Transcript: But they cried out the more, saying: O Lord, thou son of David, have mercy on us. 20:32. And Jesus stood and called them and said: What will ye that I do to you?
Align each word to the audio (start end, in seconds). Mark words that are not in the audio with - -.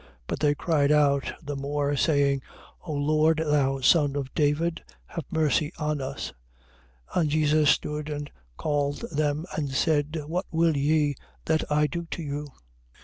But 0.25 0.39
they 0.39 0.55
cried 0.55 0.91
out 0.91 1.31
the 1.43 1.55
more, 1.55 1.95
saying: 1.95 2.41
O 2.87 2.91
Lord, 2.91 3.37
thou 3.37 3.81
son 3.81 4.15
of 4.15 4.33
David, 4.33 4.83
have 5.05 5.25
mercy 5.29 5.71
on 5.77 6.01
us. 6.01 6.33
20:32. 7.13 7.21
And 7.21 7.29
Jesus 7.29 7.69
stood 7.69 8.09
and 8.09 8.31
called 8.57 9.05
them 9.11 9.45
and 9.55 9.69
said: 9.69 10.23
What 10.25 10.47
will 10.49 10.75
ye 10.75 11.13
that 11.45 11.71
I 11.71 11.85
do 11.85 12.05
to 12.09 12.23
you? 12.23 12.47